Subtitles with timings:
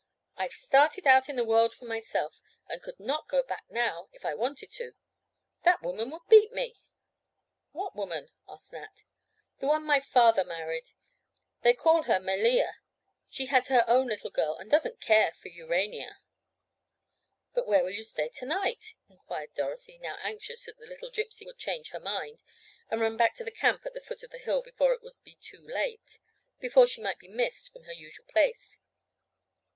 [0.35, 4.25] I've started out in the world for myself, and could not go back now if
[4.25, 4.93] I wanted to.
[5.63, 6.73] That woman would beat me."
[7.71, 9.05] "What woman?" Nat asked.
[9.59, 10.93] "The one my father married.
[11.61, 12.77] They call her Melea.
[13.29, 16.17] She has her own little girl and doesn't care for Urania."
[17.53, 21.45] "But where will you stay to night?" inquired Dorothy, now anxious that the little Gypsy
[21.45, 22.41] would change her mind,
[22.89, 25.23] and run back to the camp at the foot of the hill before it would
[25.23, 28.79] be too late—before she might be missed from her usual place.